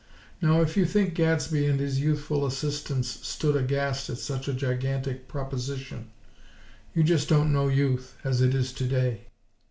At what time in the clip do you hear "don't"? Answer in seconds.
7.29-7.53